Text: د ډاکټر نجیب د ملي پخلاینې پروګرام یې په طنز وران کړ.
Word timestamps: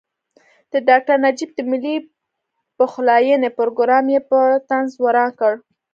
د 0.71 0.73
ډاکټر 0.87 1.15
نجیب 1.25 1.49
د 1.55 1.59
ملي 1.71 1.95
پخلاینې 2.77 3.49
پروګرام 3.57 4.05
یې 4.13 4.21
په 4.29 4.39
طنز 4.69 4.91
وران 5.03 5.29
کړ. 5.39 5.53